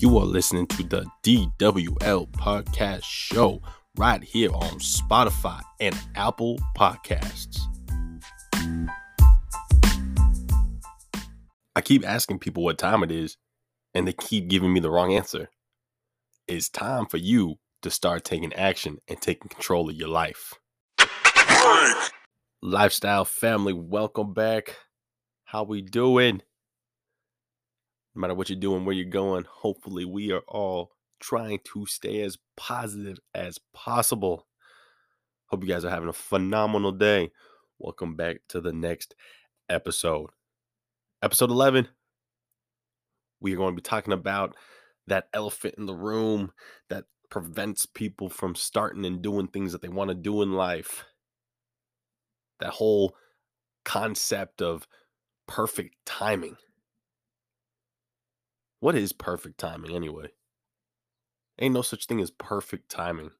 You 0.00 0.16
are 0.18 0.24
listening 0.24 0.68
to 0.68 0.84
the 0.84 1.06
DWL 1.24 2.30
Podcast 2.30 3.02
Show 3.02 3.60
right 3.96 4.22
here 4.22 4.52
on 4.52 4.78
Spotify 4.78 5.60
and 5.80 5.98
Apple 6.14 6.56
Podcasts. 6.76 7.58
I 11.74 11.80
keep 11.82 12.06
asking 12.06 12.38
people 12.38 12.62
what 12.62 12.78
time 12.78 13.02
it 13.02 13.10
is, 13.10 13.38
and 13.92 14.06
they 14.06 14.12
keep 14.12 14.46
giving 14.46 14.72
me 14.72 14.78
the 14.78 14.88
wrong 14.88 15.14
answer. 15.14 15.50
It's 16.46 16.68
time 16.68 17.06
for 17.06 17.16
you 17.16 17.56
to 17.82 17.90
start 17.90 18.22
taking 18.22 18.52
action 18.52 18.98
and 19.08 19.20
taking 19.20 19.48
control 19.48 19.90
of 19.90 19.96
your 19.96 20.10
life. 20.10 20.54
Lifestyle 22.62 23.24
family, 23.24 23.72
welcome 23.72 24.32
back. 24.32 24.76
How 25.42 25.64
we 25.64 25.82
doing? 25.82 26.42
No 28.18 28.22
matter 28.22 28.34
what 28.34 28.50
you're 28.50 28.58
doing, 28.58 28.84
where 28.84 28.96
you're 28.96 29.04
going, 29.04 29.44
hopefully 29.48 30.04
we 30.04 30.32
are 30.32 30.42
all 30.48 30.90
trying 31.20 31.60
to 31.72 31.86
stay 31.86 32.20
as 32.22 32.36
positive 32.56 33.20
as 33.32 33.60
possible. 33.72 34.48
Hope 35.46 35.62
you 35.62 35.68
guys 35.68 35.84
are 35.84 35.90
having 35.90 36.08
a 36.08 36.12
phenomenal 36.12 36.90
day. 36.90 37.30
Welcome 37.78 38.16
back 38.16 38.38
to 38.48 38.60
the 38.60 38.72
next 38.72 39.14
episode. 39.68 40.30
Episode 41.22 41.52
11. 41.52 41.86
We 43.38 43.52
are 43.52 43.56
going 43.56 43.76
to 43.76 43.80
be 43.80 43.88
talking 43.88 44.12
about 44.12 44.56
that 45.06 45.28
elephant 45.32 45.76
in 45.78 45.86
the 45.86 45.94
room 45.94 46.50
that 46.90 47.04
prevents 47.30 47.86
people 47.86 48.28
from 48.28 48.56
starting 48.56 49.06
and 49.06 49.22
doing 49.22 49.46
things 49.46 49.70
that 49.70 49.80
they 49.80 49.88
want 49.88 50.08
to 50.08 50.16
do 50.16 50.42
in 50.42 50.54
life. 50.54 51.04
That 52.58 52.70
whole 52.70 53.14
concept 53.84 54.60
of 54.60 54.88
perfect 55.46 55.94
timing. 56.04 56.56
What 58.80 58.94
is 58.94 59.12
perfect 59.12 59.58
timing 59.58 59.94
anyway? 59.94 60.28
Ain't 61.60 61.74
no 61.74 61.82
such 61.82 62.06
thing 62.06 62.20
as 62.20 62.30
perfect 62.30 62.88
timing. 62.88 63.30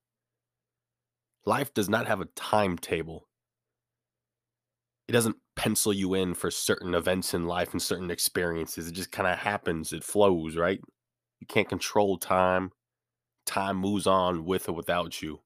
Life 1.47 1.73
does 1.73 1.89
not 1.89 2.09
have 2.09 2.21
a 2.21 2.29
timetable. 2.35 3.29
It 5.07 5.13
doesn't 5.13 5.37
pencil 5.55 5.93
you 5.93 6.15
in 6.15 6.35
for 6.35 6.51
certain 6.51 6.95
events 6.95 7.33
in 7.33 7.47
life 7.47 7.73
and 7.73 7.81
certain 7.81 8.11
experiences. 8.11 8.89
It 8.89 8.93
just 8.93 9.13
kind 9.13 9.29
of 9.29 9.39
happens, 9.39 9.93
it 9.93 10.05
flows, 10.05 10.57
right? 10.57 10.81
You 11.41 11.47
can't 11.47 11.69
control 11.69 12.19
time. 12.19 12.73
Time 13.47 13.77
moves 13.77 14.07
on 14.07 14.45
with 14.45 14.69
or 14.69 14.73
without 14.73 15.23
you. 15.23 15.41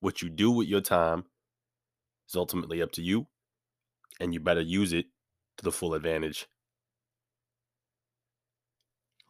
What 0.00 0.22
you 0.22 0.30
do 0.30 0.50
with 0.50 0.68
your 0.68 0.80
time 0.80 1.24
is 2.28 2.36
ultimately 2.36 2.80
up 2.80 2.92
to 2.92 3.02
you, 3.02 3.26
and 4.20 4.32
you 4.32 4.40
better 4.40 4.62
use 4.62 4.92
it 4.92 5.06
to 5.58 5.64
the 5.64 5.72
full 5.72 5.94
advantage. 5.94 6.46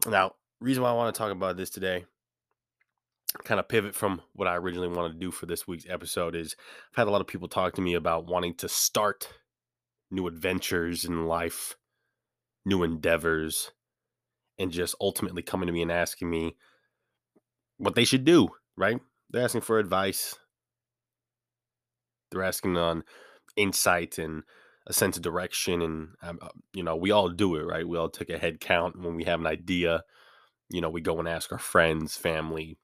Now, 0.06 0.34
reason 0.60 0.82
why 0.82 0.90
I 0.90 0.94
want 0.94 1.14
to 1.14 1.18
talk 1.18 1.30
about 1.30 1.56
this 1.56 1.70
today, 1.70 2.04
kind 3.44 3.60
of 3.60 3.68
pivot 3.68 3.94
from 3.94 4.20
what 4.32 4.48
I 4.48 4.56
originally 4.56 4.88
wanted 4.88 5.12
to 5.14 5.18
do 5.18 5.30
for 5.30 5.46
this 5.46 5.66
week's 5.66 5.86
episode, 5.88 6.34
is 6.34 6.56
I've 6.90 6.96
had 6.96 7.08
a 7.08 7.10
lot 7.10 7.20
of 7.20 7.28
people 7.28 7.48
talk 7.48 7.74
to 7.74 7.80
me 7.80 7.94
about 7.94 8.26
wanting 8.26 8.54
to 8.56 8.68
start 8.68 9.28
new 10.10 10.26
adventures 10.26 11.04
in 11.04 11.26
life, 11.26 11.76
new 12.64 12.82
endeavors, 12.82 13.70
and 14.58 14.70
just 14.70 14.94
ultimately 15.00 15.42
coming 15.42 15.66
to 15.66 15.72
me 15.72 15.82
and 15.82 15.92
asking 15.92 16.28
me 16.28 16.56
what 17.78 17.94
they 17.94 18.04
should 18.04 18.24
do, 18.24 18.48
right? 18.76 19.00
They're 19.30 19.44
asking 19.44 19.62
for 19.62 19.78
advice. 19.78 20.36
They're 22.30 22.42
asking 22.42 22.76
on 22.76 23.04
insight 23.56 24.18
and 24.18 24.42
a 24.86 24.92
sense 24.92 25.16
of 25.16 25.22
direction 25.22 25.80
and 25.82 26.08
um, 26.22 26.38
uh, 26.42 26.48
you 26.72 26.82
know 26.82 26.96
we 26.96 27.10
all 27.10 27.28
do 27.28 27.56
it 27.56 27.62
right? 27.62 27.86
We 27.86 27.98
all 27.98 28.08
take 28.08 28.30
a 28.30 28.38
head 28.38 28.60
count 28.60 29.00
when 29.00 29.14
we 29.14 29.24
have 29.24 29.40
an 29.40 29.46
idea. 29.46 30.04
You 30.70 30.80
know 30.80 30.90
we 30.90 31.00
go 31.00 31.18
and 31.18 31.28
ask 31.28 31.52
our 31.52 31.58
friends 31.58 32.16
family 32.16 32.78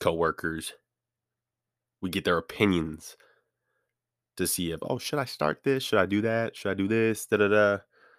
coworkers. 0.00 0.72
We 2.00 2.10
get 2.10 2.24
their 2.24 2.38
opinions 2.38 3.16
to 4.36 4.46
see 4.46 4.70
if 4.70 4.80
oh 4.82 4.98
should 4.98 5.18
i 5.18 5.24
start 5.24 5.62
this? 5.64 5.82
Should 5.82 5.98
i 5.98 6.06
do 6.06 6.20
that? 6.22 6.56
Should 6.56 6.70
i 6.70 6.74
do 6.74 6.88
this? 6.88 7.26
Da 7.26 7.36
da 7.36 7.48
da. 7.48 7.70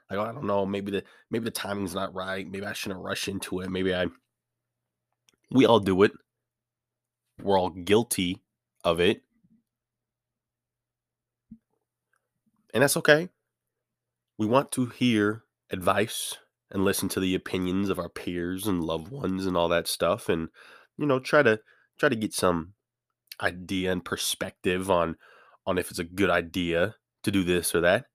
Like 0.09 0.19
oh, 0.19 0.23
i 0.23 0.31
don't 0.31 0.45
know. 0.45 0.65
Maybe 0.65 0.91
the 0.91 1.03
maybe 1.29 1.45
the 1.45 1.51
timing's 1.51 1.95
not 1.95 2.13
right. 2.13 2.49
Maybe 2.49 2.65
i 2.65 2.73
shouldn't 2.73 3.01
rush 3.01 3.27
into 3.27 3.59
it. 3.61 3.69
Maybe 3.69 3.93
i 3.93 4.07
we 5.51 5.65
all 5.65 5.79
do 5.79 6.03
it. 6.03 6.11
We're 7.41 7.59
all 7.59 7.69
guilty 7.69 8.41
of 8.83 8.99
it 8.99 9.23
And 12.73 12.83
that's 12.83 12.97
okay. 12.97 13.29
We 14.37 14.45
want 14.45 14.71
to 14.73 14.87
hear 14.87 15.43
advice 15.71 16.37
and 16.71 16.85
listen 16.85 17.09
to 17.09 17.19
the 17.19 17.35
opinions 17.35 17.89
of 17.89 17.99
our 17.99 18.09
peers 18.09 18.67
and 18.67 18.83
loved 18.83 19.09
ones 19.09 19.45
and 19.45 19.57
all 19.57 19.69
that 19.69 19.87
stuff 19.87 20.29
and 20.29 20.49
you 20.97 21.05
know 21.05 21.19
try 21.19 21.43
to 21.43 21.59
try 21.97 22.09
to 22.09 22.15
get 22.15 22.33
some 22.33 22.73
idea 23.41 23.91
and 23.91 24.05
perspective 24.05 24.89
on 24.89 25.15
on 25.65 25.77
if 25.77 25.89
it's 25.89 25.99
a 25.99 26.03
good 26.03 26.29
idea 26.29 26.95
to 27.23 27.31
do 27.31 27.43
this 27.43 27.75
or 27.75 27.81
that. 27.81 28.05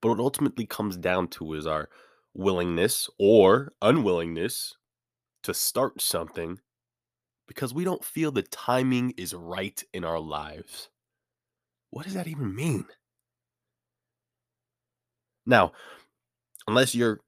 But 0.00 0.10
what 0.10 0.20
ultimately 0.20 0.66
comes 0.66 0.96
down 0.96 1.28
to 1.28 1.54
is 1.54 1.66
our 1.66 1.88
willingness 2.34 3.08
or 3.18 3.72
unwillingness 3.82 4.76
to 5.42 5.54
start 5.54 6.00
something 6.00 6.60
because 7.48 7.72
we 7.72 7.84
don't 7.84 8.04
feel 8.04 8.30
the 8.30 8.42
timing 8.42 9.14
is 9.16 9.34
right 9.34 9.82
in 9.92 10.04
our 10.04 10.18
lives. 10.18 10.90
What 11.90 12.04
does 12.04 12.14
that 12.14 12.26
even 12.26 12.54
mean? 12.54 12.86
Now, 15.46 15.72
unless 16.66 16.94
you're 16.94 17.20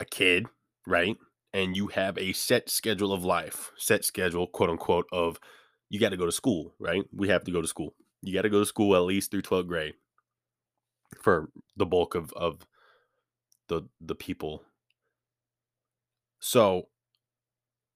a 0.00 0.04
kid, 0.04 0.46
right? 0.86 1.16
And 1.52 1.76
you 1.76 1.88
have 1.88 2.18
a 2.18 2.32
set 2.32 2.68
schedule 2.70 3.12
of 3.12 3.24
life, 3.24 3.72
set 3.76 4.04
schedule, 4.04 4.46
quote 4.46 4.70
unquote, 4.70 5.06
of 5.12 5.38
you 5.88 5.98
got 6.00 6.10
to 6.10 6.16
go 6.16 6.26
to 6.26 6.32
school, 6.32 6.74
right? 6.78 7.04
We 7.12 7.28
have 7.28 7.44
to 7.44 7.50
go 7.52 7.60
to 7.60 7.68
school. 7.68 7.94
You 8.22 8.34
got 8.34 8.42
to 8.42 8.50
go 8.50 8.60
to 8.60 8.66
school 8.66 8.94
at 8.96 9.02
least 9.02 9.30
through 9.30 9.42
12th 9.42 9.66
grade 9.66 9.94
for 11.22 11.50
the 11.76 11.86
bulk 11.86 12.14
of, 12.14 12.32
of 12.34 12.66
the 13.68 13.82
the 14.00 14.14
people. 14.14 14.64
So 16.40 16.88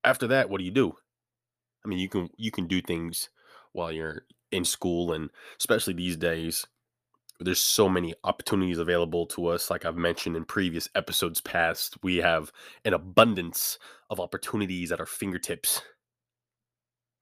after 0.03 0.27
that, 0.29 0.51
what 0.51 0.59
do 0.59 0.65
you 0.65 0.71
do? 0.71 0.95
I 1.85 1.89
mean, 1.89 1.99
you 1.99 2.09
can 2.09 2.31
you 2.37 2.51
can 2.51 2.67
do 2.67 2.81
things 2.81 3.29
while 3.73 3.93
you're 3.93 4.27
in 4.54 4.65
school 4.65 5.12
and 5.12 5.31
especially 5.59 5.92
these 5.92 6.16
days 6.16 6.66
there's 7.41 7.59
so 7.59 7.88
many 7.88 8.15
opportunities 8.22 8.78
available 8.78 9.26
to 9.26 9.47
us 9.47 9.70
like 9.70 9.84
i've 9.84 9.97
mentioned 9.97 10.37
in 10.37 10.44
previous 10.44 10.88
episodes 10.94 11.41
past 11.41 11.97
we 12.03 12.16
have 12.16 12.53
an 12.84 12.94
abundance 12.94 13.78
of 14.10 14.20
opportunities 14.20 14.92
at 14.92 15.00
our 15.00 15.06
fingertips. 15.06 15.82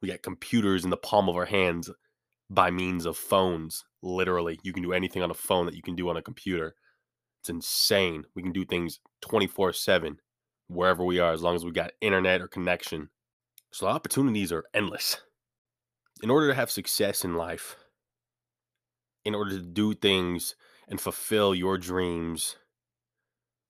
We 0.00 0.08
got 0.08 0.22
computers 0.22 0.84
in 0.84 0.90
the 0.90 0.96
palm 0.96 1.28
of 1.28 1.36
our 1.36 1.46
hands 1.46 1.90
by 2.50 2.70
means 2.70 3.06
of 3.06 3.16
phones 3.16 3.84
literally. 4.02 4.58
You 4.62 4.72
can 4.72 4.82
do 4.82 4.92
anything 4.92 5.22
on 5.22 5.30
a 5.30 5.34
phone 5.34 5.66
that 5.66 5.74
you 5.74 5.82
can 5.82 5.94
do 5.94 6.08
on 6.08 6.16
a 6.16 6.22
computer. 6.22 6.74
It's 7.40 7.50
insane. 7.50 8.24
We 8.34 8.42
can 8.42 8.52
do 8.52 8.64
things 8.64 9.00
24 9.22 9.72
7 9.72 10.18
wherever 10.68 11.04
we 11.04 11.18
are 11.18 11.32
as 11.32 11.42
long 11.42 11.54
as 11.54 11.64
we 11.64 11.70
got 11.70 11.92
internet 12.00 12.40
or 12.40 12.48
connection. 12.48 13.08
So 13.72 13.86
opportunities 13.86 14.52
are 14.52 14.64
endless 14.74 15.18
in 16.22 16.30
order 16.30 16.48
to 16.48 16.54
have 16.54 16.70
success 16.70 17.24
in 17.24 17.34
life, 17.34 17.76
in 19.24 19.34
order 19.34 19.50
to 19.50 19.64
do 19.64 19.92
things 19.92 20.54
and 20.88 21.00
fulfill 21.00 21.54
your 21.54 21.76
dreams, 21.76 22.56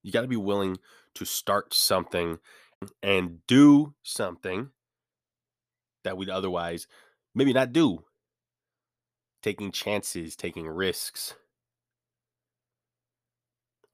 you 0.02 0.12
got 0.12 0.20
to 0.20 0.28
be 0.28 0.36
willing 0.36 0.76
to 1.14 1.24
start 1.24 1.72
something 1.72 2.38
and 3.02 3.46
do 3.46 3.94
something 4.02 4.70
that 6.04 6.16
we'd 6.16 6.30
otherwise 6.30 6.86
maybe 7.34 7.52
not 7.52 7.72
do. 7.72 8.04
Taking 9.42 9.72
chances, 9.72 10.36
taking 10.36 10.68
risks. 10.68 11.34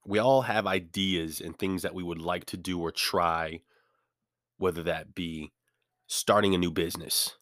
We 0.04 0.18
all 0.18 0.42
have 0.42 0.66
ideas 0.66 1.40
and 1.40 1.58
things 1.58 1.82
that 1.82 1.94
we 1.94 2.02
would 2.02 2.20
like 2.20 2.46
to 2.46 2.56
do 2.56 2.80
or 2.80 2.90
try, 2.90 3.60
whether 4.56 4.82
that 4.82 5.14
be 5.14 5.52
starting 6.06 6.54
a 6.54 6.58
new 6.58 6.70
business, 6.70 7.37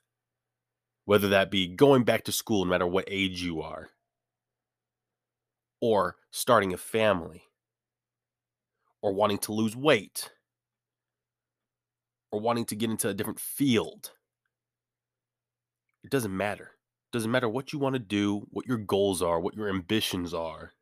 whether 1.06 1.28
that 1.28 1.50
be 1.50 1.66
going 1.66 2.04
back 2.04 2.24
to 2.24 2.32
school, 2.32 2.64
no 2.64 2.70
matter 2.70 2.86
what 2.86 3.04
age 3.08 3.42
you 3.42 3.62
are, 3.62 3.88
or 5.80 6.16
starting 6.30 6.74
a 6.74 6.76
family, 6.76 7.44
or 9.00 9.14
wanting 9.14 9.38
to 9.38 9.52
lose 9.52 9.74
weight, 9.74 10.32
or 12.30 12.40
wanting 12.40 12.66
to 12.66 12.76
get 12.76 12.90
into 12.90 13.08
a 13.08 13.14
different 13.14 13.40
field. 13.40 14.10
It 16.02 16.10
doesn't 16.10 16.36
matter. 16.36 16.72
It 17.08 17.12
doesn't 17.12 17.30
matter 17.30 17.48
what 17.48 17.72
you 17.72 17.78
want 17.78 17.94
to 17.94 18.00
do, 18.00 18.46
what 18.50 18.66
your 18.66 18.78
goals 18.78 19.22
are, 19.22 19.40
what 19.40 19.54
your 19.54 19.68
ambitions 19.68 20.34
are. 20.34 20.72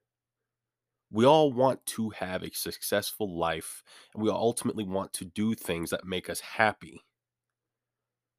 We 1.11 1.27
all 1.27 1.53
want 1.53 1.85
to 1.87 2.11
have 2.11 2.43
a 2.43 2.51
successful 2.51 3.39
life, 3.39 3.83
and 4.15 4.23
we 4.23 4.31
ultimately 4.31 4.85
want 4.85 5.13
to 5.15 5.27
do 5.27 5.55
things 5.55 5.91
that 5.91 6.07
make 6.07 6.31
us 6.31 6.41
happy. 6.41 7.03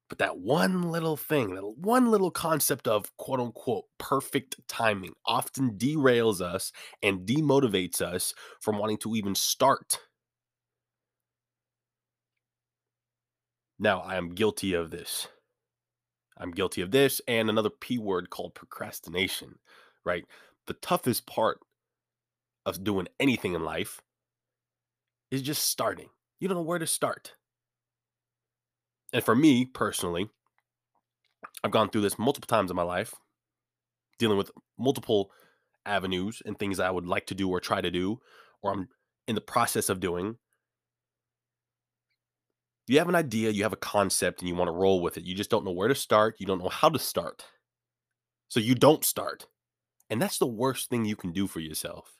But 0.08 0.18
that 0.18 0.38
one 0.38 0.82
little 0.90 1.16
thing, 1.16 1.54
that 1.54 1.66
one 1.66 2.10
little 2.10 2.30
concept 2.30 2.86
of 2.86 3.16
quote 3.16 3.40
unquote 3.40 3.84
perfect 3.98 4.56
timing 4.68 5.14
often 5.24 5.76
derails 5.76 6.40
us 6.40 6.72
and 7.02 7.26
demotivates 7.26 8.00
us 8.00 8.32
from 8.60 8.78
wanting 8.78 8.98
to 8.98 9.16
even 9.16 9.34
start. 9.34 9.98
Now, 13.78 14.00
I 14.00 14.16
am 14.16 14.34
guilty 14.34 14.72
of 14.72 14.90
this. 14.90 15.28
I'm 16.38 16.50
guilty 16.50 16.82
of 16.82 16.90
this 16.90 17.20
and 17.26 17.48
another 17.50 17.70
P 17.70 17.98
word 17.98 18.30
called 18.30 18.54
procrastination, 18.54 19.58
right? 20.04 20.24
The 20.66 20.74
toughest 20.74 21.26
part 21.26 21.60
of 22.64 22.84
doing 22.84 23.08
anything 23.18 23.54
in 23.54 23.64
life 23.64 24.00
is 25.30 25.42
just 25.42 25.64
starting. 25.64 26.08
You 26.40 26.48
don't 26.48 26.56
know 26.56 26.62
where 26.62 26.78
to 26.78 26.86
start. 26.86 27.34
And 29.16 29.24
for 29.24 29.34
me 29.34 29.64
personally, 29.64 30.28
I've 31.64 31.70
gone 31.70 31.88
through 31.88 32.02
this 32.02 32.18
multiple 32.18 32.48
times 32.48 32.70
in 32.70 32.76
my 32.76 32.82
life, 32.82 33.14
dealing 34.18 34.36
with 34.36 34.50
multiple 34.78 35.30
avenues 35.86 36.42
and 36.44 36.58
things 36.58 36.78
I 36.78 36.90
would 36.90 37.06
like 37.06 37.24
to 37.28 37.34
do 37.34 37.48
or 37.48 37.58
try 37.58 37.80
to 37.80 37.90
do, 37.90 38.20
or 38.60 38.74
I'm 38.74 38.88
in 39.26 39.34
the 39.34 39.40
process 39.40 39.88
of 39.88 40.00
doing. 40.00 40.36
You 42.88 42.98
have 42.98 43.08
an 43.08 43.14
idea, 43.14 43.48
you 43.48 43.62
have 43.62 43.72
a 43.72 43.76
concept, 43.76 44.42
and 44.42 44.50
you 44.50 44.54
want 44.54 44.68
to 44.68 44.72
roll 44.72 45.00
with 45.00 45.16
it. 45.16 45.24
You 45.24 45.34
just 45.34 45.48
don't 45.48 45.64
know 45.64 45.72
where 45.72 45.88
to 45.88 45.94
start. 45.94 46.36
You 46.38 46.44
don't 46.44 46.62
know 46.62 46.68
how 46.68 46.90
to 46.90 46.98
start. 46.98 47.46
So 48.48 48.60
you 48.60 48.74
don't 48.74 49.02
start. 49.02 49.46
And 50.10 50.20
that's 50.20 50.36
the 50.36 50.46
worst 50.46 50.90
thing 50.90 51.06
you 51.06 51.16
can 51.16 51.32
do 51.32 51.46
for 51.46 51.60
yourself. 51.60 52.18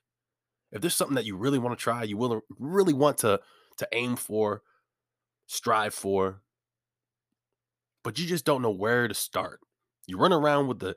If 0.72 0.80
there's 0.80 0.94
something 0.94 1.16
that 1.16 1.26
you 1.26 1.36
really 1.36 1.58
want 1.58 1.78
to 1.78 1.82
try, 1.82 2.04
you 2.04 2.16
will 2.16 2.40
really 2.58 2.94
want 2.94 3.18
to 3.18 3.40
to 3.76 3.88
aim 3.92 4.16
for, 4.16 4.62
strive 5.46 5.92
for, 5.92 6.40
but 8.06 8.20
you 8.20 8.24
just 8.24 8.44
don't 8.44 8.62
know 8.62 8.70
where 8.70 9.08
to 9.08 9.14
start. 9.14 9.58
You 10.06 10.16
run 10.16 10.32
around 10.32 10.68
with 10.68 10.78
the 10.78 10.96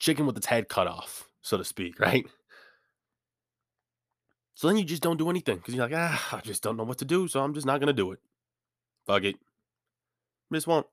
chicken 0.00 0.26
with 0.26 0.36
its 0.36 0.46
head 0.46 0.68
cut 0.68 0.88
off, 0.88 1.28
so 1.40 1.56
to 1.56 1.64
speak, 1.64 2.00
right? 2.00 2.26
So 4.54 4.66
then 4.66 4.76
you 4.76 4.82
just 4.82 5.04
don't 5.04 5.18
do 5.18 5.30
anything 5.30 5.58
because 5.58 5.72
you're 5.72 5.88
like, 5.88 5.94
ah, 5.96 6.36
I 6.36 6.40
just 6.40 6.60
don't 6.60 6.76
know 6.76 6.82
what 6.82 6.98
to 6.98 7.04
do, 7.04 7.28
so 7.28 7.44
I'm 7.44 7.54
just 7.54 7.64
not 7.64 7.78
gonna 7.78 7.92
do 7.92 8.10
it. 8.10 8.18
Fuck 9.06 9.22
it. 9.22 9.36
Just 10.52 10.66
won't. 10.66 10.88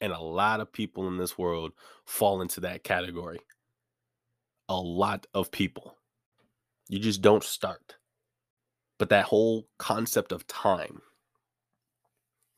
And 0.00 0.12
a 0.12 0.20
lot 0.20 0.60
of 0.60 0.72
people 0.72 1.08
in 1.08 1.16
this 1.16 1.36
world 1.36 1.72
fall 2.04 2.42
into 2.42 2.60
that 2.60 2.84
category. 2.84 3.40
A 4.68 4.76
lot 4.76 5.26
of 5.34 5.50
people. 5.50 5.96
You 6.88 7.00
just 7.00 7.22
don't 7.22 7.42
start. 7.42 7.96
But 9.00 9.08
that 9.08 9.24
whole 9.24 9.66
concept 9.80 10.30
of 10.30 10.46
time, 10.46 11.02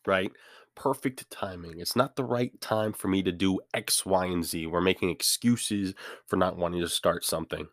right? 0.07 0.31
Perfect 0.77 1.31
timing. 1.31 1.79
It's 1.79 1.95
not 1.95 2.17
the 2.17 2.25
right 2.25 2.61
time 2.61 2.93
for 2.93 3.09
me 3.09 3.23
to 3.23 3.33
do 3.33 3.61
X, 3.73 4.05
Y, 4.05 4.27
and 4.27 4.45
Z. 4.45 4.67
We're 4.67 4.81
making 4.81 5.11
excuses 5.11 5.95
for 6.27 6.37
not 6.37 6.57
wanting 6.57 6.81
to 6.81 6.89
start 6.89 7.25
something. 7.25 7.69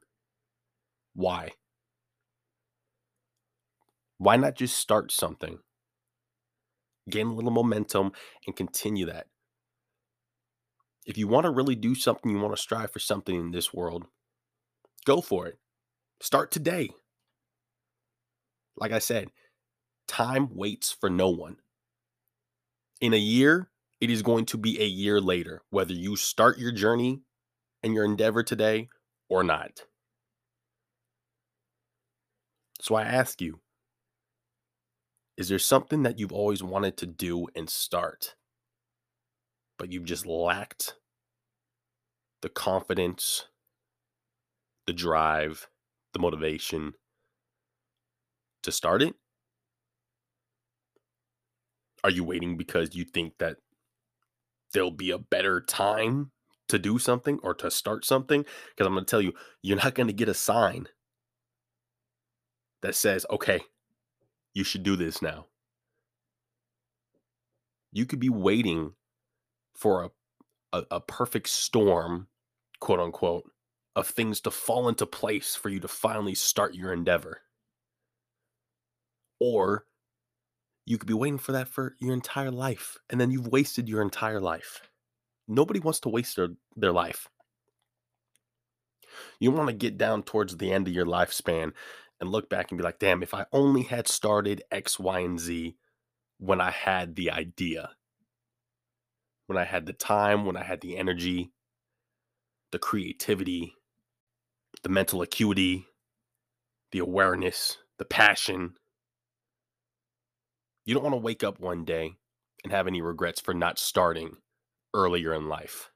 Why? 1.13 1.51
Why 4.17 4.37
not 4.37 4.55
just 4.55 4.77
start 4.77 5.11
something? 5.11 5.59
Gain 7.09 7.27
a 7.27 7.33
little 7.33 7.51
momentum 7.51 8.11
and 8.45 8.55
continue 8.55 9.07
that. 9.07 9.27
If 11.07 11.17
you 11.17 11.27
want 11.27 11.45
to 11.45 11.51
really 11.51 11.75
do 11.75 11.95
something, 11.95 12.29
you 12.29 12.37
want 12.39 12.55
to 12.55 12.61
strive 12.61 12.91
for 12.91 12.99
something 12.99 13.35
in 13.35 13.51
this 13.51 13.73
world, 13.73 14.05
go 15.05 15.21
for 15.21 15.47
it. 15.47 15.57
Start 16.21 16.51
today. 16.51 16.91
Like 18.77 18.91
I 18.91 18.99
said, 18.99 19.29
time 20.07 20.49
waits 20.53 20.91
for 20.91 21.09
no 21.09 21.29
one. 21.29 21.57
In 23.01 23.15
a 23.15 23.17
year, 23.17 23.71
it 23.99 24.11
is 24.11 24.21
going 24.21 24.45
to 24.45 24.57
be 24.57 24.79
a 24.79 24.85
year 24.85 25.19
later, 25.19 25.63
whether 25.71 25.93
you 25.93 26.15
start 26.15 26.59
your 26.59 26.71
journey 26.71 27.21
and 27.81 27.95
your 27.95 28.05
endeavor 28.05 28.43
today 28.43 28.89
or 29.27 29.43
not. 29.43 29.85
So 32.79 32.95
I 32.95 33.03
ask 33.03 33.41
you, 33.41 33.59
is 35.37 35.49
there 35.49 35.59
something 35.59 36.03
that 36.03 36.19
you've 36.19 36.31
always 36.31 36.61
wanted 36.61 36.97
to 36.97 37.07
do 37.07 37.47
and 37.55 37.67
start, 37.67 38.35
but 39.79 39.91
you've 39.91 40.05
just 40.05 40.27
lacked 40.27 40.95
the 42.41 42.49
confidence, 42.49 43.47
the 44.85 44.93
drive, 44.93 45.67
the 46.13 46.19
motivation 46.19 46.93
to 48.61 48.71
start 48.71 49.01
it? 49.01 49.15
Are 52.03 52.09
you 52.09 52.23
waiting 52.23 52.57
because 52.57 52.95
you 52.95 53.03
think 53.03 53.33
that 53.39 53.57
there'll 54.73 54.91
be 54.91 55.11
a 55.11 55.17
better 55.19 55.61
time 55.61 56.31
to 56.69 56.79
do 56.79 56.97
something 56.97 57.39
or 57.43 57.53
to 57.55 57.69
start 57.69 58.05
something? 58.05 58.43
Because 58.69 58.87
I'm 58.87 58.93
going 58.93 59.05
to 59.05 59.09
tell 59.09 59.21
you, 59.21 59.33
you're 59.61 59.77
not 59.77 59.95
going 59.95 60.07
to 60.07 60.13
get 60.13 60.29
a 60.29 60.33
sign 60.33 60.87
that 62.81 62.95
says, 62.95 63.25
okay, 63.29 63.61
you 64.53 64.63
should 64.63 64.83
do 64.83 64.95
this 64.95 65.21
now. 65.21 65.45
You 67.91 68.05
could 68.05 68.19
be 68.19 68.29
waiting 68.29 68.93
for 69.75 70.03
a, 70.03 70.77
a, 70.77 70.83
a 70.91 70.99
perfect 71.01 71.49
storm, 71.49 72.27
quote 72.79 72.99
unquote, 72.99 73.49
of 73.95 74.07
things 74.07 74.39
to 74.41 74.51
fall 74.51 74.87
into 74.87 75.05
place 75.05 75.55
for 75.55 75.69
you 75.69 75.79
to 75.81 75.87
finally 75.87 76.33
start 76.33 76.73
your 76.73 76.93
endeavor. 76.93 77.41
Or 79.39 79.85
you 80.91 80.97
could 80.97 81.07
be 81.07 81.13
waiting 81.13 81.37
for 81.37 81.53
that 81.53 81.69
for 81.69 81.95
your 82.01 82.13
entire 82.13 82.51
life, 82.51 82.97
and 83.09 83.19
then 83.19 83.31
you've 83.31 83.47
wasted 83.47 83.87
your 83.87 84.01
entire 84.01 84.41
life. 84.41 84.81
Nobody 85.47 85.79
wants 85.79 86.01
to 86.01 86.09
waste 86.09 86.35
their, 86.35 86.49
their 86.75 86.91
life. 86.91 87.29
You 89.39 89.51
want 89.51 89.69
to 89.69 89.73
get 89.73 89.97
down 89.97 90.23
towards 90.23 90.57
the 90.57 90.69
end 90.73 90.89
of 90.89 90.93
your 90.93 91.05
lifespan 91.05 91.71
and 92.19 92.29
look 92.29 92.49
back 92.49 92.71
and 92.71 92.77
be 92.77 92.83
like, 92.83 92.99
damn, 92.99 93.23
if 93.23 93.33
I 93.33 93.45
only 93.53 93.83
had 93.83 94.09
started 94.09 94.63
X, 94.69 94.99
Y, 94.99 95.21
and 95.21 95.39
Z 95.39 95.77
when 96.39 96.59
I 96.59 96.71
had 96.71 97.15
the 97.15 97.31
idea, 97.31 97.91
when 99.47 99.57
I 99.57 99.63
had 99.63 99.85
the 99.85 99.93
time, 99.93 100.45
when 100.45 100.57
I 100.57 100.63
had 100.63 100.81
the 100.81 100.97
energy, 100.97 101.53
the 102.73 102.79
creativity, 102.79 103.75
the 104.83 104.89
mental 104.89 105.21
acuity, 105.21 105.85
the 106.91 106.99
awareness, 106.99 107.77
the 107.97 108.03
passion. 108.03 108.73
You 110.85 110.93
don't 110.93 111.03
want 111.03 111.13
to 111.13 111.17
wake 111.17 111.43
up 111.43 111.59
one 111.59 111.85
day 111.85 112.15
and 112.63 112.71
have 112.71 112.87
any 112.87 113.01
regrets 113.01 113.39
for 113.39 113.53
not 113.53 113.79
starting 113.79 114.37
earlier 114.93 115.33
in 115.33 115.47
life. 115.47 115.91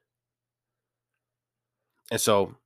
And 2.10 2.20
so, 2.20 2.56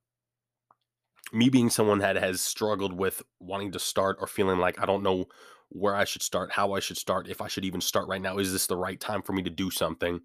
me 1.33 1.49
being 1.49 1.69
someone 1.69 1.99
that 1.99 2.15
has 2.15 2.41
struggled 2.41 2.93
with 2.93 3.23
wanting 3.39 3.71
to 3.71 3.79
start 3.79 4.17
or 4.19 4.27
feeling 4.27 4.59
like 4.59 4.79
I 4.79 4.85
don't 4.85 5.03
know 5.03 5.25
where 5.69 5.95
I 5.95 6.03
should 6.03 6.21
start, 6.21 6.51
how 6.51 6.73
I 6.73 6.79
should 6.79 6.97
start, 6.97 7.29
if 7.29 7.41
I 7.41 7.47
should 7.47 7.63
even 7.65 7.79
start 7.81 8.07
right 8.07 8.21
now, 8.21 8.37
is 8.37 8.51
this 8.51 8.67
the 8.67 8.75
right 8.75 8.99
time 8.99 9.21
for 9.21 9.31
me 9.33 9.41
to 9.43 9.49
do 9.49 9.71
something? 9.71 10.19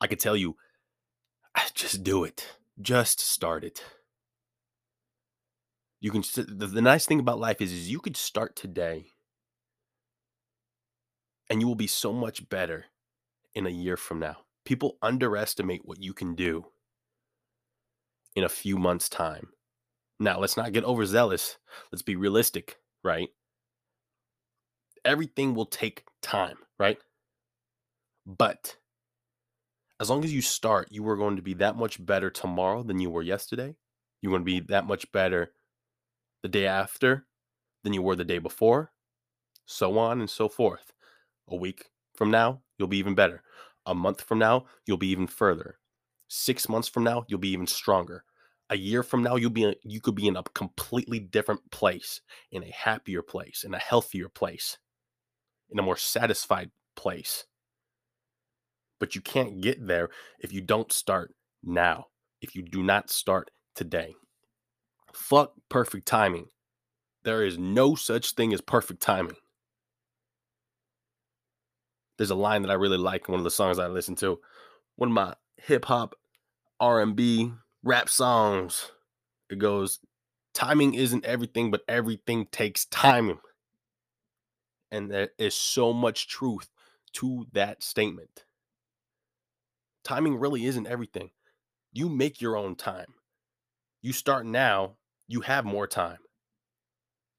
I 0.00 0.06
could 0.06 0.20
tell 0.20 0.36
you, 0.36 0.56
ah, 1.56 1.68
just 1.74 2.04
do 2.04 2.24
it. 2.24 2.58
Just 2.80 3.20
start 3.20 3.64
it 3.64 3.82
you 6.04 6.10
can 6.10 6.22
the, 6.36 6.66
the 6.66 6.82
nice 6.82 7.06
thing 7.06 7.18
about 7.18 7.38
life 7.40 7.62
is 7.62 7.72
is 7.72 7.90
you 7.90 7.98
could 7.98 8.16
start 8.16 8.54
today 8.54 9.06
and 11.50 11.60
you 11.60 11.66
will 11.66 11.74
be 11.74 11.86
so 11.86 12.12
much 12.12 12.48
better 12.48 12.86
in 13.54 13.66
a 13.66 13.70
year 13.70 13.96
from 13.96 14.18
now. 14.18 14.38
People 14.64 14.98
underestimate 15.02 15.82
what 15.84 16.02
you 16.02 16.12
can 16.12 16.34
do 16.34 16.66
in 18.34 18.44
a 18.44 18.48
few 18.48 18.78
months 18.78 19.08
time. 19.08 19.48
Now 20.18 20.38
let's 20.38 20.56
not 20.56 20.72
get 20.72 20.84
overzealous. 20.84 21.58
Let's 21.92 22.02
be 22.02 22.16
realistic 22.16 22.78
right? 23.02 23.28
Everything 25.04 25.54
will 25.54 25.66
take 25.66 26.04
time 26.22 26.56
right? 26.78 26.98
But 28.26 28.76
as 30.00 30.08
long 30.10 30.24
as 30.24 30.32
you 30.32 30.40
start 30.40 30.88
you 30.90 31.06
are 31.08 31.16
going 31.16 31.36
to 31.36 31.42
be 31.42 31.54
that 31.54 31.76
much 31.76 32.04
better 32.04 32.30
tomorrow 32.30 32.82
than 32.82 32.98
you 32.98 33.10
were 33.10 33.22
yesterday. 33.22 33.76
You're 34.22 34.30
going 34.32 34.40
to 34.40 34.46
be 34.46 34.60
that 34.60 34.86
much 34.86 35.12
better 35.12 35.52
the 36.42 36.48
day 36.48 36.66
after 36.66 37.26
than 37.82 37.92
you 37.92 38.00
were 38.00 38.16
the 38.16 38.24
day 38.24 38.38
before, 38.38 38.90
so 39.66 39.98
on 39.98 40.20
and 40.20 40.30
so 40.30 40.48
forth. 40.48 40.93
A 41.48 41.56
week 41.56 41.90
from 42.16 42.30
now, 42.30 42.62
you'll 42.78 42.88
be 42.88 42.98
even 42.98 43.14
better. 43.14 43.42
A 43.86 43.94
month 43.94 44.22
from 44.22 44.38
now, 44.38 44.66
you'll 44.86 44.96
be 44.96 45.08
even 45.08 45.26
further. 45.26 45.78
Six 46.28 46.68
months 46.68 46.88
from 46.88 47.04
now, 47.04 47.24
you'll 47.28 47.38
be 47.38 47.50
even 47.50 47.66
stronger. 47.66 48.24
A 48.70 48.76
year 48.76 49.02
from 49.02 49.22
now, 49.22 49.36
you'll 49.36 49.50
be 49.50 49.76
you 49.82 50.00
could 50.00 50.14
be 50.14 50.26
in 50.26 50.36
a 50.36 50.42
completely 50.42 51.20
different 51.20 51.70
place, 51.70 52.22
in 52.50 52.62
a 52.62 52.72
happier 52.72 53.22
place, 53.22 53.62
in 53.62 53.74
a 53.74 53.78
healthier 53.78 54.28
place, 54.28 54.78
in 55.70 55.78
a 55.78 55.82
more 55.82 55.98
satisfied 55.98 56.70
place. 56.96 57.44
But 58.98 59.14
you 59.14 59.20
can't 59.20 59.60
get 59.60 59.86
there 59.86 60.08
if 60.38 60.52
you 60.52 60.62
don't 60.62 60.92
start 60.92 61.34
now. 61.62 62.06
If 62.40 62.54
you 62.54 62.62
do 62.62 62.82
not 62.82 63.10
start 63.10 63.50
today. 63.74 64.14
Fuck 65.14 65.52
perfect 65.68 66.06
timing. 66.06 66.46
There 67.22 67.44
is 67.44 67.58
no 67.58 67.94
such 67.94 68.32
thing 68.32 68.52
as 68.52 68.60
perfect 68.60 69.00
timing. 69.00 69.36
There's 72.16 72.30
a 72.30 72.36
line 72.36 72.62
that 72.62 72.70
I 72.70 72.74
really 72.74 72.98
like 72.98 73.28
in 73.28 73.32
one 73.32 73.40
of 73.40 73.44
the 73.44 73.50
songs 73.50 73.78
I 73.78 73.86
listen 73.88 74.14
to. 74.16 74.40
One 74.96 75.08
of 75.10 75.14
my 75.14 75.34
hip 75.56 75.84
hop, 75.86 76.14
R&B, 76.78 77.52
rap 77.82 78.08
songs. 78.08 78.92
It 79.50 79.58
goes, 79.58 80.00
"Timing 80.52 80.94
isn't 80.94 81.24
everything, 81.24 81.70
but 81.70 81.84
everything 81.88 82.46
takes 82.46 82.84
time." 82.86 83.40
And 84.90 85.10
there 85.10 85.30
is 85.38 85.54
so 85.54 85.92
much 85.92 86.28
truth 86.28 86.70
to 87.14 87.46
that 87.52 87.82
statement. 87.82 88.44
Timing 90.04 90.36
really 90.36 90.66
isn't 90.66 90.86
everything. 90.86 91.32
You 91.92 92.08
make 92.08 92.40
your 92.40 92.56
own 92.56 92.76
time. 92.76 93.14
You 94.02 94.12
start 94.12 94.46
now, 94.46 94.98
you 95.26 95.40
have 95.40 95.64
more 95.64 95.86
time. 95.86 96.18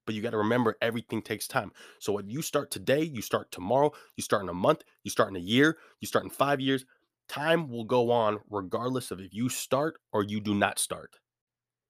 But 0.06 0.14
you 0.14 0.22
got 0.22 0.30
to 0.30 0.38
remember 0.38 0.76
everything 0.80 1.20
takes 1.20 1.46
time. 1.48 1.72
So 1.98 2.18
if 2.18 2.26
you 2.28 2.40
start 2.40 2.70
today, 2.70 3.02
you 3.02 3.20
start 3.20 3.50
tomorrow, 3.50 3.92
you 4.16 4.22
start 4.22 4.42
in 4.42 4.48
a 4.48 4.54
month, 4.54 4.84
you 5.02 5.10
start 5.10 5.30
in 5.30 5.36
a 5.36 5.40
year, 5.40 5.76
you 6.00 6.06
start 6.06 6.24
in 6.24 6.30
five 6.30 6.60
years, 6.60 6.84
time 7.28 7.68
will 7.68 7.84
go 7.84 8.10
on 8.10 8.38
regardless 8.48 9.10
of 9.10 9.20
if 9.20 9.34
you 9.34 9.48
start 9.48 9.98
or 10.12 10.22
you 10.22 10.40
do 10.40 10.54
not 10.54 10.78
start. 10.78 11.16